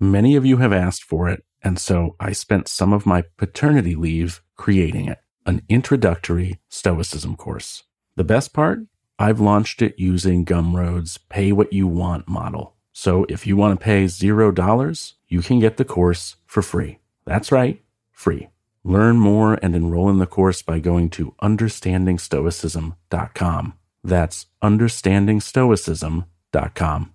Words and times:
Many 0.00 0.36
of 0.36 0.46
you 0.46 0.58
have 0.58 0.72
asked 0.72 1.02
for 1.02 1.28
it, 1.28 1.42
and 1.62 1.76
so 1.78 2.14
I 2.20 2.32
spent 2.32 2.68
some 2.68 2.92
of 2.92 3.06
my 3.06 3.24
paternity 3.36 3.96
leave 3.96 4.42
creating 4.56 5.08
it 5.08 5.18
an 5.44 5.62
introductory 5.68 6.60
Stoicism 6.68 7.34
course. 7.34 7.82
The 8.16 8.24
best 8.24 8.52
part? 8.52 8.80
I've 9.18 9.40
launched 9.40 9.80
it 9.80 9.98
using 9.98 10.44
Gumroad's 10.44 11.16
pay 11.16 11.52
what 11.52 11.72
you 11.72 11.86
want 11.88 12.28
model. 12.28 12.76
So 12.92 13.24
if 13.28 13.46
you 13.46 13.56
want 13.56 13.80
to 13.80 13.84
pay 13.84 14.04
$0, 14.04 15.12
you 15.26 15.40
can 15.40 15.58
get 15.58 15.78
the 15.78 15.86
course 15.86 16.36
for 16.46 16.60
free. 16.62 16.98
That's 17.24 17.50
right, 17.50 17.82
free. 18.12 18.50
Learn 18.84 19.16
more 19.16 19.58
and 19.62 19.74
enroll 19.74 20.10
in 20.10 20.18
the 20.18 20.26
course 20.26 20.60
by 20.62 20.80
going 20.80 21.08
to 21.10 21.34
understandingstoicism.com. 21.42 23.74
That's 24.04 24.46
understandingstoicism.com. 24.62 27.14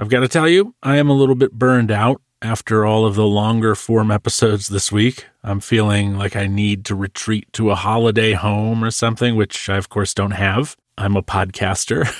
I've 0.00 0.08
got 0.08 0.20
to 0.20 0.28
tell 0.28 0.48
you, 0.48 0.74
I 0.82 0.96
am 0.96 1.10
a 1.10 1.14
little 1.14 1.34
bit 1.34 1.52
burned 1.52 1.90
out 1.90 2.22
after 2.40 2.86
all 2.86 3.04
of 3.04 3.16
the 3.16 3.26
longer 3.26 3.74
form 3.74 4.10
episodes 4.10 4.68
this 4.68 4.90
week. 4.90 5.26
I'm 5.44 5.60
feeling 5.60 6.16
like 6.16 6.34
I 6.34 6.46
need 6.46 6.86
to 6.86 6.94
retreat 6.94 7.52
to 7.52 7.68
a 7.70 7.74
holiday 7.74 8.32
home 8.32 8.82
or 8.82 8.90
something, 8.90 9.36
which 9.36 9.68
I, 9.68 9.76
of 9.76 9.90
course, 9.90 10.14
don't 10.14 10.30
have. 10.30 10.74
I'm 10.96 11.16
a 11.16 11.22
podcaster. 11.22 12.10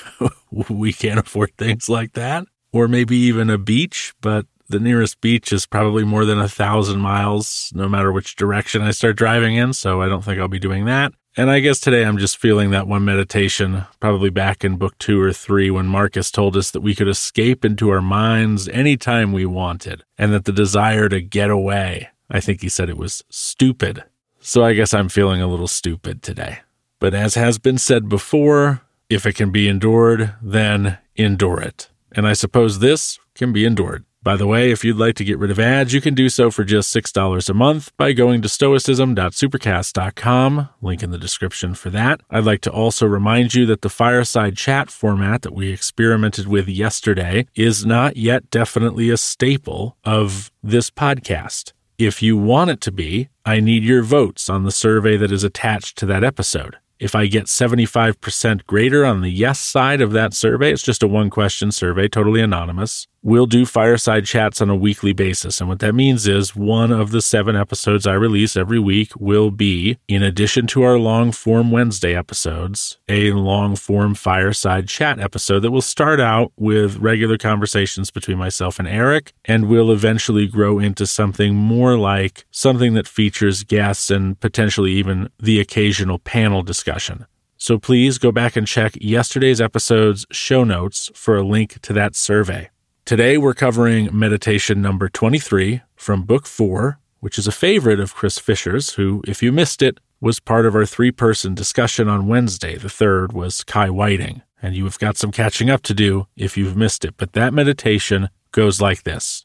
we 0.68 0.92
can't 0.92 1.20
afford 1.20 1.56
things 1.56 1.88
like 1.88 2.12
that. 2.12 2.44
Or 2.70 2.86
maybe 2.86 3.16
even 3.16 3.48
a 3.48 3.56
beach, 3.56 4.12
but 4.20 4.44
the 4.68 4.78
nearest 4.78 5.22
beach 5.22 5.50
is 5.50 5.64
probably 5.64 6.04
more 6.04 6.26
than 6.26 6.38
a 6.38 6.50
thousand 6.50 7.00
miles, 7.00 7.72
no 7.74 7.88
matter 7.88 8.12
which 8.12 8.36
direction 8.36 8.82
I 8.82 8.90
start 8.90 9.16
driving 9.16 9.56
in. 9.56 9.72
So 9.72 10.02
I 10.02 10.08
don't 10.08 10.22
think 10.22 10.38
I'll 10.38 10.48
be 10.48 10.58
doing 10.58 10.84
that. 10.84 11.14
And 11.36 11.48
I 11.48 11.60
guess 11.60 11.78
today 11.78 12.04
I'm 12.04 12.18
just 12.18 12.38
feeling 12.38 12.70
that 12.70 12.88
one 12.88 13.04
meditation, 13.04 13.84
probably 14.00 14.30
back 14.30 14.64
in 14.64 14.76
book 14.76 14.98
two 14.98 15.20
or 15.20 15.32
three, 15.32 15.70
when 15.70 15.86
Marcus 15.86 16.30
told 16.30 16.56
us 16.56 16.72
that 16.72 16.80
we 16.80 16.94
could 16.94 17.06
escape 17.06 17.64
into 17.64 17.90
our 17.90 18.00
minds 18.00 18.68
anytime 18.68 19.32
we 19.32 19.46
wanted, 19.46 20.02
and 20.18 20.32
that 20.32 20.44
the 20.44 20.52
desire 20.52 21.08
to 21.08 21.20
get 21.20 21.48
away, 21.48 22.08
I 22.28 22.40
think 22.40 22.62
he 22.62 22.68
said 22.68 22.88
it 22.88 22.96
was 22.96 23.22
stupid. 23.30 24.02
So 24.40 24.64
I 24.64 24.72
guess 24.72 24.92
I'm 24.92 25.08
feeling 25.08 25.40
a 25.40 25.46
little 25.46 25.68
stupid 25.68 26.20
today. 26.20 26.60
But 26.98 27.14
as 27.14 27.36
has 27.36 27.58
been 27.58 27.78
said 27.78 28.08
before, 28.08 28.82
if 29.08 29.24
it 29.24 29.34
can 29.34 29.52
be 29.52 29.68
endured, 29.68 30.34
then 30.42 30.98
endure 31.14 31.60
it. 31.60 31.90
And 32.10 32.26
I 32.26 32.32
suppose 32.32 32.80
this 32.80 33.20
can 33.34 33.52
be 33.52 33.64
endured. 33.64 34.04
By 34.22 34.36
the 34.36 34.46
way, 34.46 34.70
if 34.70 34.84
you'd 34.84 34.98
like 34.98 35.14
to 35.14 35.24
get 35.24 35.38
rid 35.38 35.50
of 35.50 35.58
ads, 35.58 35.94
you 35.94 36.02
can 36.02 36.12
do 36.12 36.28
so 36.28 36.50
for 36.50 36.62
just 36.62 36.94
$6 36.94 37.48
a 37.48 37.54
month 37.54 37.90
by 37.96 38.12
going 38.12 38.42
to 38.42 38.50
stoicism.supercast.com, 38.50 40.68
link 40.82 41.02
in 41.02 41.10
the 41.10 41.16
description 41.16 41.72
for 41.72 41.88
that. 41.88 42.20
I'd 42.28 42.44
like 42.44 42.60
to 42.62 42.70
also 42.70 43.06
remind 43.06 43.54
you 43.54 43.64
that 43.64 43.80
the 43.80 43.88
fireside 43.88 44.58
chat 44.58 44.90
format 44.90 45.40
that 45.40 45.54
we 45.54 45.72
experimented 45.72 46.46
with 46.46 46.68
yesterday 46.68 47.46
is 47.54 47.86
not 47.86 48.18
yet 48.18 48.50
definitely 48.50 49.08
a 49.08 49.16
staple 49.16 49.96
of 50.04 50.50
this 50.62 50.90
podcast. 50.90 51.72
If 51.96 52.22
you 52.22 52.36
want 52.36 52.68
it 52.68 52.82
to 52.82 52.92
be, 52.92 53.30
I 53.46 53.60
need 53.60 53.84
your 53.84 54.02
votes 54.02 54.50
on 54.50 54.64
the 54.64 54.70
survey 54.70 55.16
that 55.16 55.32
is 55.32 55.44
attached 55.44 55.96
to 55.96 56.04
that 56.06 56.24
episode. 56.24 56.76
If 56.98 57.14
I 57.14 57.26
get 57.26 57.46
75% 57.46 58.66
greater 58.66 59.06
on 59.06 59.22
the 59.22 59.30
yes 59.30 59.60
side 59.60 60.02
of 60.02 60.12
that 60.12 60.34
survey, 60.34 60.72
it's 60.72 60.82
just 60.82 61.02
a 61.02 61.08
one 61.08 61.30
question 61.30 61.72
survey, 61.72 62.06
totally 62.06 62.42
anonymous. 62.42 63.06
We'll 63.22 63.44
do 63.44 63.66
fireside 63.66 64.24
chats 64.24 64.62
on 64.62 64.70
a 64.70 64.74
weekly 64.74 65.12
basis. 65.12 65.60
And 65.60 65.68
what 65.68 65.80
that 65.80 65.94
means 65.94 66.26
is 66.26 66.56
one 66.56 66.90
of 66.90 67.10
the 67.10 67.20
seven 67.20 67.54
episodes 67.54 68.06
I 68.06 68.14
release 68.14 68.56
every 68.56 68.78
week 68.78 69.12
will 69.20 69.50
be, 69.50 69.98
in 70.08 70.22
addition 70.22 70.66
to 70.68 70.84
our 70.84 70.98
long 70.98 71.30
form 71.30 71.70
Wednesday 71.70 72.16
episodes, 72.16 72.98
a 73.10 73.32
long 73.32 73.76
form 73.76 74.14
fireside 74.14 74.88
chat 74.88 75.18
episode 75.18 75.60
that 75.60 75.70
will 75.70 75.82
start 75.82 76.18
out 76.18 76.50
with 76.56 76.96
regular 76.96 77.36
conversations 77.36 78.10
between 78.10 78.38
myself 78.38 78.78
and 78.78 78.88
Eric 78.88 79.34
and 79.44 79.68
will 79.68 79.92
eventually 79.92 80.46
grow 80.46 80.78
into 80.78 81.06
something 81.06 81.54
more 81.54 81.98
like 81.98 82.46
something 82.50 82.94
that 82.94 83.06
features 83.06 83.64
guests 83.64 84.10
and 84.10 84.40
potentially 84.40 84.92
even 84.92 85.28
the 85.38 85.60
occasional 85.60 86.18
panel 86.18 86.62
discussion. 86.62 87.26
So 87.58 87.78
please 87.78 88.16
go 88.16 88.32
back 88.32 88.56
and 88.56 88.66
check 88.66 88.94
yesterday's 88.98 89.60
episode's 89.60 90.24
show 90.32 90.64
notes 90.64 91.10
for 91.14 91.36
a 91.36 91.42
link 91.42 91.82
to 91.82 91.92
that 91.92 92.16
survey. 92.16 92.70
Today 93.10 93.36
we're 93.36 93.54
covering 93.54 94.08
meditation 94.16 94.80
number 94.80 95.08
23 95.08 95.82
from 95.96 96.22
book 96.22 96.46
4, 96.46 97.00
which 97.18 97.40
is 97.40 97.48
a 97.48 97.50
favorite 97.50 97.98
of 97.98 98.14
Chris 98.14 98.38
Fisher's, 98.38 98.90
who, 98.90 99.20
if 99.26 99.42
you 99.42 99.50
missed 99.50 99.82
it, 99.82 99.98
was 100.20 100.38
part 100.38 100.64
of 100.64 100.76
our 100.76 100.86
three 100.86 101.10
person 101.10 101.52
discussion 101.52 102.06
on 102.06 102.28
Wednesday. 102.28 102.76
The 102.76 102.88
third 102.88 103.32
was 103.32 103.64
Kai 103.64 103.90
Whiting, 103.90 104.42
and 104.62 104.76
you 104.76 104.84
have 104.84 105.00
got 105.00 105.16
some 105.16 105.32
catching 105.32 105.68
up 105.68 105.82
to 105.82 105.92
do 105.92 106.28
if 106.36 106.56
you've 106.56 106.76
missed 106.76 107.04
it. 107.04 107.14
But 107.16 107.32
that 107.32 107.52
meditation 107.52 108.28
goes 108.52 108.80
like 108.80 109.02
this 109.02 109.44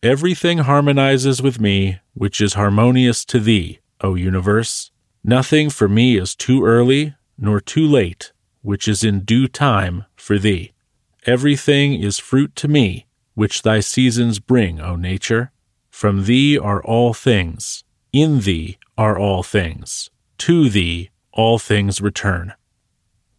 Everything 0.00 0.58
harmonizes 0.58 1.42
with 1.42 1.58
me, 1.58 1.98
which 2.14 2.40
is 2.40 2.54
harmonious 2.54 3.24
to 3.24 3.40
thee, 3.40 3.80
O 4.00 4.14
universe. 4.14 4.92
Nothing 5.24 5.70
for 5.70 5.88
me 5.88 6.16
is 6.16 6.36
too 6.36 6.64
early 6.64 7.16
nor 7.36 7.58
too 7.58 7.84
late, 7.84 8.30
which 8.62 8.86
is 8.86 9.02
in 9.02 9.24
due 9.24 9.48
time 9.48 10.04
for 10.14 10.38
thee. 10.38 10.70
Everything 11.26 12.00
is 12.00 12.20
fruit 12.20 12.54
to 12.54 12.68
me, 12.68 13.08
which 13.34 13.62
thy 13.62 13.80
seasons 13.80 14.38
bring, 14.38 14.80
O 14.80 14.94
nature. 14.94 15.50
From 15.90 16.24
thee 16.26 16.56
are 16.56 16.80
all 16.80 17.14
things, 17.14 17.82
in 18.12 18.42
thee 18.42 18.78
are 18.96 19.18
all 19.18 19.42
things, 19.42 20.08
to 20.38 20.68
thee 20.70 21.10
all 21.32 21.58
things 21.58 22.00
return. 22.00 22.54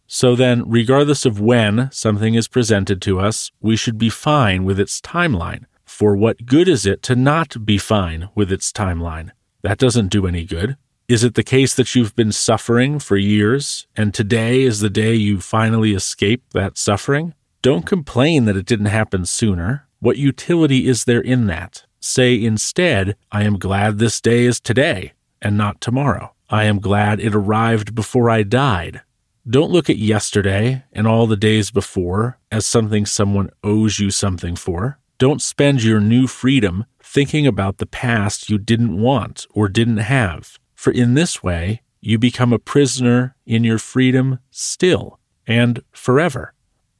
So 0.06 0.36
then, 0.36 0.68
regardless 0.68 1.24
of 1.24 1.40
when 1.40 1.90
something 1.90 2.34
is 2.34 2.46
presented 2.46 3.00
to 3.02 3.20
us, 3.20 3.52
we 3.62 3.74
should 3.74 3.96
be 3.96 4.10
fine 4.10 4.64
with 4.64 4.78
its 4.78 5.00
timeline. 5.00 5.64
For 5.86 6.14
what 6.14 6.44
good 6.44 6.68
is 6.68 6.84
it 6.84 7.02
to 7.04 7.16
not 7.16 7.64
be 7.64 7.78
fine 7.78 8.28
with 8.34 8.52
its 8.52 8.70
timeline? 8.70 9.30
That 9.62 9.78
doesn't 9.78 10.08
do 10.08 10.26
any 10.26 10.44
good. 10.44 10.76
Is 11.08 11.24
it 11.24 11.36
the 11.36 11.42
case 11.42 11.74
that 11.74 11.94
you've 11.94 12.14
been 12.14 12.32
suffering 12.32 12.98
for 12.98 13.16
years, 13.16 13.86
and 13.96 14.12
today 14.12 14.60
is 14.60 14.80
the 14.80 14.90
day 14.90 15.14
you 15.14 15.40
finally 15.40 15.94
escape 15.94 16.42
that 16.52 16.76
suffering? 16.76 17.32
Don't 17.60 17.86
complain 17.86 18.44
that 18.44 18.56
it 18.56 18.66
didn't 18.66 18.86
happen 18.86 19.26
sooner. 19.26 19.88
What 19.98 20.16
utility 20.16 20.86
is 20.86 21.04
there 21.04 21.20
in 21.20 21.46
that? 21.48 21.84
Say 21.98 22.42
instead, 22.42 23.16
I 23.32 23.42
am 23.42 23.58
glad 23.58 23.98
this 23.98 24.20
day 24.20 24.44
is 24.44 24.60
today 24.60 25.12
and 25.42 25.56
not 25.56 25.80
tomorrow. 25.80 26.34
I 26.48 26.64
am 26.64 26.78
glad 26.78 27.18
it 27.18 27.34
arrived 27.34 27.96
before 27.96 28.30
I 28.30 28.44
died. 28.44 29.02
Don't 29.48 29.72
look 29.72 29.90
at 29.90 29.96
yesterday 29.96 30.84
and 30.92 31.08
all 31.08 31.26
the 31.26 31.36
days 31.36 31.72
before 31.72 32.38
as 32.52 32.64
something 32.64 33.04
someone 33.04 33.50
owes 33.64 33.98
you 33.98 34.10
something 34.10 34.54
for. 34.54 35.00
Don't 35.18 35.42
spend 35.42 35.82
your 35.82 36.00
new 36.00 36.28
freedom 36.28 36.84
thinking 37.02 37.46
about 37.46 37.78
the 37.78 37.86
past 37.86 38.48
you 38.48 38.58
didn't 38.58 39.00
want 39.00 39.46
or 39.52 39.68
didn't 39.68 39.96
have, 39.96 40.60
for 40.76 40.92
in 40.92 41.14
this 41.14 41.42
way, 41.42 41.82
you 42.00 42.18
become 42.18 42.52
a 42.52 42.58
prisoner 42.60 43.34
in 43.46 43.64
your 43.64 43.78
freedom 43.78 44.38
still 44.50 45.18
and 45.46 45.82
forever. 45.92 46.54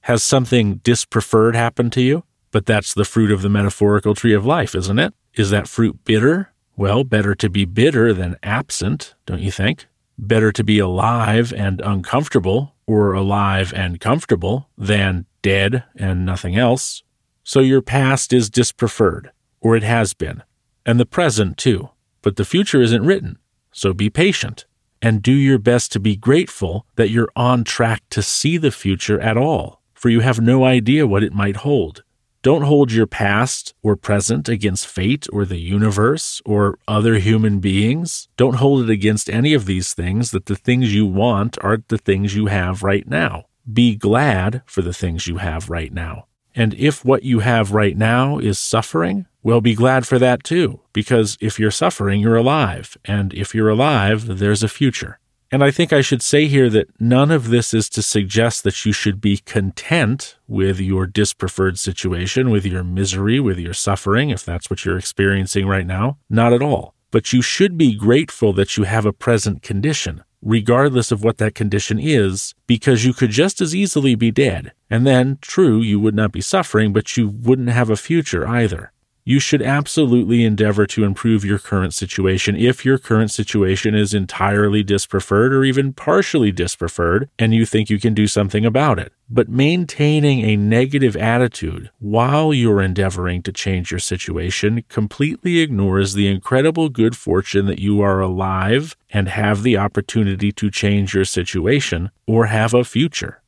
Has 0.09 0.23
something 0.23 0.77
dispreferred 0.77 1.55
happened 1.55 1.93
to 1.93 2.01
you? 2.01 2.25
But 2.51 2.65
that's 2.65 2.95
the 2.95 3.05
fruit 3.05 3.31
of 3.31 3.43
the 3.43 3.51
metaphorical 3.51 4.15
tree 4.15 4.33
of 4.33 4.47
life, 4.47 4.75
isn't 4.75 4.99
it? 4.99 5.13
Is 5.35 5.51
that 5.51 5.69
fruit 5.69 6.03
bitter? 6.05 6.51
Well, 6.79 7.05
better 7.05 7.35
to 7.35 7.51
be 7.51 7.67
bitter 7.67 8.15
than 8.15 8.39
absent, 8.43 9.15
don't 9.27 9.43
you 9.43 9.51
think? 9.51 9.85
Better 10.17 10.51
to 10.51 10.65
be 10.65 10.79
alive 10.79 11.53
and 11.53 11.83
uncomfortable, 11.83 12.75
or 12.87 13.13
alive 13.13 13.75
and 13.77 14.01
comfortable, 14.01 14.71
than 14.79 15.27
dead 15.43 15.85
and 15.95 16.25
nothing 16.25 16.57
else. 16.57 17.03
So 17.45 17.61
your 17.61 17.83
past 17.83 18.33
is 18.33 18.49
dispreferred, 18.49 19.31
or 19.61 19.77
it 19.77 19.83
has 19.83 20.15
been, 20.15 20.43
and 20.87 20.99
the 20.99 21.05
present 21.05 21.59
too. 21.59 21.91
But 22.23 22.37
the 22.37 22.47
future 22.47 22.81
isn't 22.81 23.05
written, 23.05 23.37
so 23.73 23.93
be 23.93 24.09
patient 24.09 24.65
and 25.03 25.23
do 25.23 25.33
your 25.33 25.59
best 25.59 25.93
to 25.93 26.01
be 26.01 26.17
grateful 26.17 26.87
that 26.97 27.11
you're 27.11 27.31
on 27.37 27.63
track 27.63 28.03
to 28.11 28.23
see 28.23 28.57
the 28.57 28.71
future 28.71 29.21
at 29.21 29.37
all, 29.37 29.78
for 29.99 30.09
you 30.09 30.21
have 30.21 30.41
no 30.41 30.65
idea 30.65 31.07
what 31.07 31.25
it 31.25 31.33
might 31.33 31.57
hold. 31.57 32.05
Don't 32.43 32.63
hold 32.63 32.93
your 32.93 33.09
past 33.09 33.75
or 33.83 33.97
present 33.97 34.49
against 34.49 34.87
fate 34.87 35.27
or 35.33 35.45
the 35.45 35.59
universe 35.59 36.41
or 36.47 36.79
other 36.87 37.17
human 37.17 37.59
beings. 37.59 38.29
Don't 38.37 38.55
hold 38.55 38.85
it 38.85 38.91
against 38.91 39.29
any 39.29 39.55
of 39.55 39.67
these 39.67 39.93
things 39.95 40.31
that 40.31 40.47
the 40.47 40.55
things 40.55 40.95
you 40.95 41.05
want 41.05 41.59
aren't 41.63 41.89
the 41.89 41.99
things 41.99 42.37
you 42.37 42.47
have 42.47 42.85
right 42.85 43.09
now. 43.09 43.47
Be 43.71 43.97
glad 43.97 44.63
for 44.67 44.83
the 44.83 44.95
things 44.95 45.27
you 45.27 45.39
have 45.39 45.69
right 45.69 45.93
now. 45.93 46.27
And 46.55 46.75
if 46.75 47.05
what 47.05 47.25
you 47.25 47.41
have 47.41 47.73
right 47.73 47.97
now 47.97 48.39
is 48.39 48.59
suffering, 48.59 49.27
well, 49.43 49.61
be 49.61 49.75
glad 49.75 50.07
for 50.07 50.19
that 50.21 50.45
too, 50.45 50.81
because 50.93 51.37
if 51.41 51.59
you're 51.59 51.73
suffering, 51.73 52.21
you're 52.21 52.37
alive. 52.37 52.97
And 53.05 53.35
if 53.35 53.53
you're 53.53 53.69
alive, 53.69 54.39
there's 54.39 54.63
a 54.63 54.69
future. 54.69 55.19
And 55.51 55.65
I 55.65 55.71
think 55.71 55.95
I 55.95 56.03
should 56.03 56.21
say 56.21 56.47
here 56.47 56.69
that 56.69 56.89
none 57.01 57.31
of 57.31 57.49
this 57.49 57.73
is 57.73 57.89
to 57.91 58.03
suggest 58.03 58.65
that 58.65 58.85
you 58.85 58.93
should 58.93 59.19
be 59.19 59.39
content 59.39 60.37
with 60.47 60.79
your 60.79 61.07
dispreferred 61.07 61.79
situation, 61.79 62.51
with 62.51 62.67
your 62.67 62.85
misery, 62.85 63.41
with 63.41 63.59
your 63.59 63.73
suffering, 63.73 64.29
if 64.29 64.45
that's 64.45 64.69
what 64.69 64.85
you're 64.85 64.99
experiencing 64.99 65.67
right 65.67 65.87
now. 65.87 66.19
Not 66.29 66.53
at 66.53 66.61
all. 66.61 66.95
But 67.11 67.33
you 67.33 67.41
should 67.41 67.79
be 67.79 67.97
grateful 67.97 68.53
that 68.53 68.77
you 68.77 68.85
have 68.85 69.07
a 69.07 69.13
present 69.13 69.63
condition, 69.63 70.23
regardless 70.43 71.11
of 71.11 71.25
what 71.25 71.39
that 71.39 71.55
condition 71.55 71.99
is, 71.99 72.55
because 72.67 73.07
you 73.07 73.15
could 73.15 73.31
just 73.31 73.63
as 73.63 73.75
easily 73.75 74.15
be 74.15 74.31
dead. 74.31 74.73
And 74.91 75.07
then, 75.07 75.39
true, 75.41 75.81
you 75.81 75.99
would 75.99 76.15
not 76.15 76.31
be 76.31 76.43
suffering, 76.43 76.93
but 76.93 77.17
you 77.17 77.27
wouldn't 77.27 77.71
have 77.71 77.89
a 77.89 77.97
future 77.97 78.47
either 78.47 78.93
you 79.29 79.39
should 79.39 79.61
absolutely 79.61 80.43
endeavor 80.43 80.87
to 80.87 81.05
improve 81.05 81.45
your 81.45 81.59
current 81.59 81.93
situation 81.93 82.57
if 82.57 82.83
your 82.83 82.97
current 82.97 83.31
situation 83.31 83.95
is 83.95 84.15
entirely 84.15 84.83
dispreferred 84.83 85.53
or 85.53 85.65
even 85.65 85.93
partially 85.93 86.51
dispreferred 86.51 87.29
and 87.39 87.55
you 87.55 87.67
think 87.67 87.91
you 87.91 88.01
can 88.01 88.15
do 88.15 88.27
something 88.27 88.65
about 88.65 88.99
it. 88.99 89.13
But 89.29 89.51
maintaining 89.51 90.41
a 90.41 90.57
negative 90.57 91.15
attitude 91.15 91.91
while 91.99 92.55
you're 92.55 92.81
endeavoring 92.81 93.43
to 93.43 93.53
change 93.53 93.91
your 93.91 94.01
situation 94.01 94.83
completely 94.89 95.59
ignores 95.59 96.15
the 96.15 96.27
incredible 96.27 96.89
good 96.89 97.15
fortune 97.15 97.67
that 97.67 97.81
you 97.81 98.01
are 98.01 98.21
alive 98.21 98.97
and 99.11 99.29
have 99.29 99.63
the 99.63 99.77
opportunity 99.77 100.53
to 100.53 100.71
change 100.71 101.13
your 101.13 101.27
situation 101.27 102.11
or 102.27 102.47
have 102.47 102.73
a 102.73 102.83
future. 102.83 103.43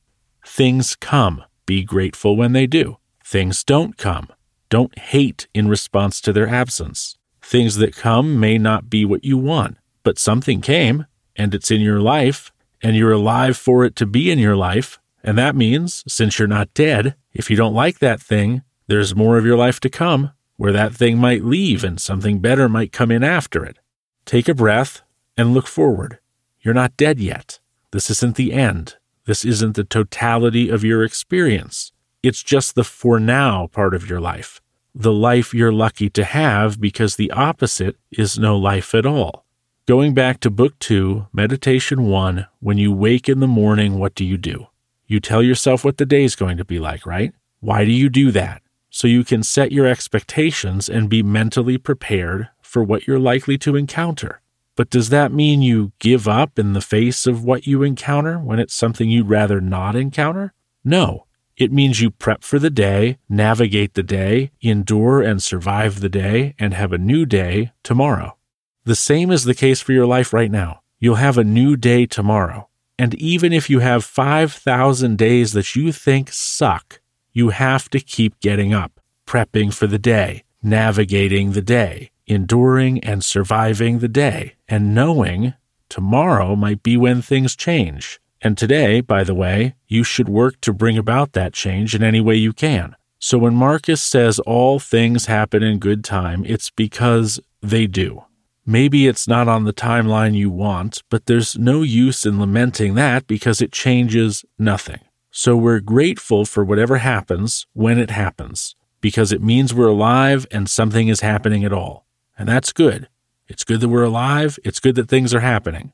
Things 0.46 0.94
come. 0.94 1.42
Be 1.64 1.84
grateful 1.84 2.36
when 2.36 2.52
they 2.52 2.66
do. 2.66 2.98
Things 3.24 3.64
don't 3.64 3.96
come 3.96 4.28
don't 4.70 4.98
hate 4.98 5.48
in 5.52 5.68
response 5.68 6.20
to 6.22 6.32
their 6.32 6.48
absence. 6.48 7.18
Things 7.42 7.76
that 7.76 7.94
come 7.94 8.40
may 8.40 8.56
not 8.56 8.88
be 8.88 9.04
what 9.04 9.24
you 9.24 9.36
want, 9.36 9.76
but 10.02 10.18
something 10.18 10.60
came 10.60 11.06
and 11.36 11.54
it's 11.54 11.70
in 11.70 11.80
your 11.80 12.00
life 12.00 12.52
and 12.82 12.96
you're 12.96 13.12
alive 13.12 13.56
for 13.56 13.84
it 13.84 13.96
to 13.96 14.06
be 14.06 14.30
in 14.30 14.38
your 14.38 14.56
life. 14.56 14.98
And 15.22 15.36
that 15.36 15.54
means, 15.54 16.02
since 16.08 16.38
you're 16.38 16.48
not 16.48 16.72
dead, 16.72 17.14
if 17.32 17.50
you 17.50 17.56
don't 17.56 17.74
like 17.74 17.98
that 17.98 18.20
thing, 18.20 18.62
there's 18.86 19.14
more 19.14 19.36
of 19.36 19.44
your 19.44 19.56
life 19.56 19.80
to 19.80 19.90
come 19.90 20.32
where 20.56 20.72
that 20.72 20.94
thing 20.94 21.18
might 21.18 21.44
leave 21.44 21.84
and 21.84 22.00
something 22.00 22.38
better 22.38 22.68
might 22.68 22.92
come 22.92 23.10
in 23.10 23.24
after 23.24 23.64
it. 23.64 23.78
Take 24.24 24.48
a 24.48 24.54
breath 24.54 25.02
and 25.36 25.54
look 25.54 25.66
forward. 25.66 26.18
You're 26.60 26.74
not 26.74 26.96
dead 26.96 27.18
yet. 27.18 27.60
This 27.92 28.10
isn't 28.10 28.36
the 28.36 28.52
end. 28.52 28.96
This 29.24 29.44
isn't 29.44 29.76
the 29.76 29.84
totality 29.84 30.68
of 30.68 30.84
your 30.84 31.02
experience. 31.02 31.92
It's 32.22 32.42
just 32.42 32.74
the 32.74 32.84
for 32.84 33.18
now 33.18 33.68
part 33.68 33.94
of 33.94 34.10
your 34.10 34.20
life, 34.20 34.60
the 34.94 35.12
life 35.12 35.54
you're 35.54 35.72
lucky 35.72 36.10
to 36.10 36.24
have 36.24 36.78
because 36.78 37.16
the 37.16 37.30
opposite 37.30 37.96
is 38.10 38.38
no 38.38 38.58
life 38.58 38.94
at 38.94 39.06
all. 39.06 39.46
Going 39.86 40.12
back 40.12 40.38
to 40.40 40.50
Book 40.50 40.78
2, 40.80 41.28
Meditation 41.32 42.04
1, 42.04 42.46
when 42.60 42.76
you 42.76 42.92
wake 42.92 43.26
in 43.26 43.40
the 43.40 43.46
morning, 43.46 43.98
what 43.98 44.14
do 44.14 44.26
you 44.26 44.36
do? 44.36 44.66
You 45.06 45.18
tell 45.18 45.42
yourself 45.42 45.82
what 45.82 45.96
the 45.96 46.04
day 46.04 46.22
is 46.22 46.36
going 46.36 46.58
to 46.58 46.64
be 46.64 46.78
like, 46.78 47.06
right? 47.06 47.32
Why 47.60 47.86
do 47.86 47.90
you 47.90 48.10
do 48.10 48.30
that? 48.32 48.60
So 48.90 49.08
you 49.08 49.24
can 49.24 49.42
set 49.42 49.72
your 49.72 49.86
expectations 49.86 50.90
and 50.90 51.08
be 51.08 51.22
mentally 51.22 51.78
prepared 51.78 52.50
for 52.60 52.84
what 52.84 53.06
you're 53.06 53.18
likely 53.18 53.56
to 53.58 53.76
encounter. 53.76 54.42
But 54.76 54.90
does 54.90 55.08
that 55.08 55.32
mean 55.32 55.62
you 55.62 55.92
give 55.98 56.28
up 56.28 56.58
in 56.58 56.74
the 56.74 56.82
face 56.82 57.26
of 57.26 57.42
what 57.44 57.66
you 57.66 57.82
encounter 57.82 58.38
when 58.38 58.58
it's 58.58 58.74
something 58.74 59.08
you'd 59.08 59.30
rather 59.30 59.60
not 59.62 59.96
encounter? 59.96 60.52
No. 60.84 61.24
It 61.60 61.70
means 61.70 62.00
you 62.00 62.10
prep 62.10 62.42
for 62.42 62.58
the 62.58 62.70
day, 62.70 63.18
navigate 63.28 63.92
the 63.92 64.02
day, 64.02 64.50
endure 64.62 65.20
and 65.20 65.42
survive 65.42 66.00
the 66.00 66.08
day, 66.08 66.54
and 66.58 66.72
have 66.72 66.90
a 66.90 66.96
new 66.96 67.26
day 67.26 67.72
tomorrow. 67.82 68.38
The 68.84 68.94
same 68.94 69.30
is 69.30 69.44
the 69.44 69.54
case 69.54 69.82
for 69.82 69.92
your 69.92 70.06
life 70.06 70.32
right 70.32 70.50
now. 70.50 70.80
You'll 71.00 71.16
have 71.16 71.36
a 71.36 71.44
new 71.44 71.76
day 71.76 72.06
tomorrow. 72.06 72.70
And 72.98 73.14
even 73.16 73.52
if 73.52 73.68
you 73.68 73.80
have 73.80 74.06
5,000 74.06 75.18
days 75.18 75.52
that 75.52 75.76
you 75.76 75.92
think 75.92 76.32
suck, 76.32 77.02
you 77.34 77.50
have 77.50 77.90
to 77.90 78.00
keep 78.00 78.40
getting 78.40 78.72
up, 78.72 78.98
prepping 79.26 79.74
for 79.74 79.86
the 79.86 79.98
day, 79.98 80.44
navigating 80.62 81.52
the 81.52 81.60
day, 81.60 82.10
enduring 82.26 83.04
and 83.04 83.22
surviving 83.22 83.98
the 83.98 84.08
day, 84.08 84.54
and 84.66 84.94
knowing 84.94 85.52
tomorrow 85.90 86.56
might 86.56 86.82
be 86.82 86.96
when 86.96 87.20
things 87.20 87.54
change. 87.54 88.18
And 88.42 88.56
today, 88.56 89.00
by 89.00 89.24
the 89.24 89.34
way, 89.34 89.74
you 89.86 90.02
should 90.02 90.28
work 90.28 90.60
to 90.62 90.72
bring 90.72 90.96
about 90.96 91.32
that 91.32 91.52
change 91.52 91.94
in 91.94 92.02
any 92.02 92.20
way 92.20 92.36
you 92.36 92.52
can. 92.52 92.96
So 93.18 93.36
when 93.36 93.54
Marcus 93.54 94.00
says 94.00 94.38
all 94.40 94.78
things 94.78 95.26
happen 95.26 95.62
in 95.62 95.78
good 95.78 96.02
time, 96.02 96.42
it's 96.46 96.70
because 96.70 97.38
they 97.60 97.86
do. 97.86 98.24
Maybe 98.64 99.06
it's 99.06 99.28
not 99.28 99.48
on 99.48 99.64
the 99.64 99.72
timeline 99.72 100.34
you 100.34 100.48
want, 100.48 101.02
but 101.10 101.26
there's 101.26 101.58
no 101.58 101.82
use 101.82 102.24
in 102.24 102.40
lamenting 102.40 102.94
that 102.94 103.26
because 103.26 103.60
it 103.60 103.72
changes 103.72 104.44
nothing. 104.58 105.00
So 105.30 105.56
we're 105.56 105.80
grateful 105.80 106.44
for 106.44 106.64
whatever 106.64 106.98
happens 106.98 107.66
when 107.74 107.98
it 107.98 108.10
happens 108.10 108.74
because 109.00 109.32
it 109.32 109.42
means 109.42 109.74
we're 109.74 109.88
alive 109.88 110.46
and 110.50 110.68
something 110.68 111.08
is 111.08 111.20
happening 111.20 111.64
at 111.64 111.72
all. 111.72 112.06
And 112.38 112.48
that's 112.48 112.72
good. 112.72 113.08
It's 113.48 113.64
good 113.64 113.80
that 113.80 113.88
we're 113.88 114.04
alive. 114.04 114.58
It's 114.64 114.80
good 114.80 114.94
that 114.94 115.08
things 115.08 115.34
are 115.34 115.40
happening. 115.40 115.92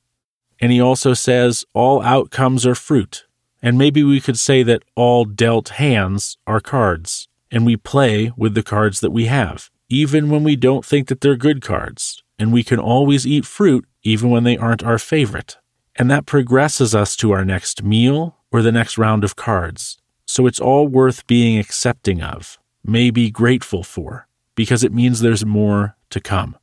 And 0.61 0.73
he 0.73 0.81
also 0.81 1.15
says 1.15 1.65
all 1.75 2.03
outcomes 2.03 2.67
are 2.67 2.75
fruit. 2.75 3.27
And 3.63 3.77
maybe 3.77 4.03
we 4.03 4.21
could 4.21 4.39
say 4.39 4.63
that 4.63 4.85
all 4.95 5.25
dealt 5.25 5.71
hands 5.71 6.37
are 6.47 6.61
cards, 6.61 7.29
and 7.51 7.67
we 7.67 7.77
play 7.77 8.33
with 8.37 8.55
the 8.55 8.63
cards 8.63 9.01
that 9.01 9.11
we 9.11 9.27
have, 9.27 9.71
even 9.89 10.31
when 10.31 10.45
we 10.45 10.57
don't 10.57 10.85
think 10.85 11.09
that 11.09 11.21
they're 11.21 11.37
good 11.37 11.63
cards. 11.63 12.23
And 12.39 12.53
we 12.53 12.63
can 12.63 12.79
always 12.79 13.27
eat 13.27 13.47
fruit 13.47 13.87
even 14.03 14.31
when 14.31 14.45
they 14.45 14.57
aren't 14.57 14.85
our 14.85 14.99
favorite. 14.99 15.57
And 15.97 16.11
that 16.11 16.27
progresses 16.27 16.95
us 16.95 17.17
to 17.17 17.33
our 17.33 17.45
next 17.45 17.83
meal 17.83 18.37
or 18.53 18.63
the 18.63 18.73
next 18.73 18.99
round 18.99 19.25
of 19.25 19.37
cards. 19.37 19.99
So 20.27 20.47
it's 20.47 20.61
all 20.61 20.87
worth 20.87 21.27
being 21.27 21.59
accepting 21.59 22.23
of, 22.23 22.59
maybe 22.85 23.31
grateful 23.31 23.83
for, 23.83 24.29
because 24.55 24.85
it 24.85 24.93
means 24.93 25.21
there's 25.21 25.47
more 25.47 25.97
to 26.11 26.21
come. 26.21 26.57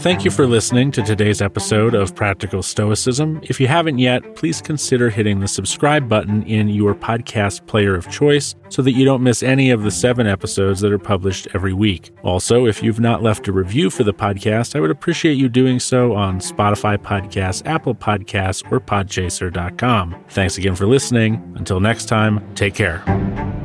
Thank 0.00 0.24
you 0.24 0.30
for 0.30 0.46
listening 0.46 0.92
to 0.92 1.02
today's 1.02 1.42
episode 1.42 1.92
of 1.94 2.14
Practical 2.14 2.62
Stoicism. 2.62 3.40
If 3.42 3.60
you 3.60 3.66
haven't 3.66 3.98
yet, 3.98 4.36
please 4.36 4.62
consider 4.62 5.10
hitting 5.10 5.40
the 5.40 5.48
subscribe 5.48 6.08
button 6.08 6.44
in 6.44 6.68
your 6.68 6.94
podcast 6.94 7.66
player 7.66 7.96
of 7.96 8.08
choice 8.08 8.54
so 8.68 8.80
that 8.82 8.92
you 8.92 9.04
don't 9.04 9.24
miss 9.24 9.42
any 9.42 9.70
of 9.72 9.82
the 9.82 9.90
seven 9.90 10.28
episodes 10.28 10.80
that 10.82 10.92
are 10.92 11.00
published 11.00 11.48
every 11.52 11.72
week. 11.72 12.12
Also, 12.22 12.64
if 12.64 12.80
you've 12.80 13.00
not 13.00 13.24
left 13.24 13.48
a 13.48 13.52
review 13.52 13.90
for 13.90 14.04
the 14.04 14.14
podcast, 14.14 14.76
I 14.76 14.80
would 14.80 14.92
appreciate 14.92 15.34
you 15.34 15.48
doing 15.48 15.80
so 15.80 16.14
on 16.14 16.38
Spotify 16.38 16.96
Podcasts, 16.96 17.66
Apple 17.66 17.96
Podcasts, 17.96 18.70
or 18.70 18.78
Podchaser.com. 18.78 20.24
Thanks 20.28 20.58
again 20.58 20.76
for 20.76 20.86
listening. 20.86 21.52
Until 21.56 21.80
next 21.80 22.04
time, 22.06 22.54
take 22.54 22.74
care. 22.76 23.57